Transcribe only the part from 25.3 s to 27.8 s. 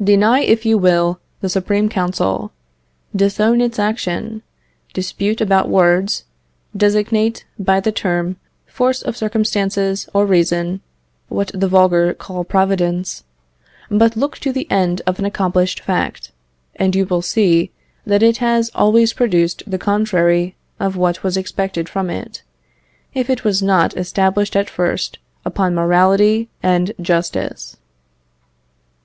upon morality and justice."